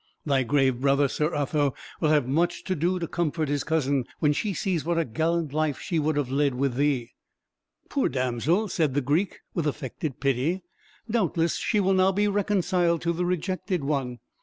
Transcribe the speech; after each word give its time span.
Thy 0.25 0.41
grave 0.41 0.81
brother, 0.81 1.07
Sir 1.07 1.35
Otho, 1.35 1.75
will 1.99 2.09
have 2.09 2.27
much 2.27 2.63
to 2.63 2.75
do 2.75 2.97
to 2.97 3.07
comfort 3.07 3.49
his 3.49 3.63
cousin 3.63 4.05
when 4.17 4.33
she 4.33 4.51
sees 4.51 4.83
what 4.83 4.97
a 4.97 5.05
gallant 5.05 5.53
life 5.53 5.79
she 5.79 5.99
would 5.99 6.15
have 6.15 6.31
led 6.31 6.55
with 6.55 6.73
thee." 6.73 7.13
"Poor 7.87 8.09
damsel," 8.09 8.67
said 8.67 8.95
the 8.95 9.01
Greek, 9.01 9.41
with 9.53 9.67
affected 9.67 10.19
pity, 10.19 10.63
"doubtless 11.07 11.55
she 11.57 11.79
will 11.79 11.93
now 11.93 12.11
be 12.11 12.27
reconciled 12.27 13.03
to 13.03 13.13
the 13.13 13.25
rejected 13.25 13.83
one. 13.83 14.17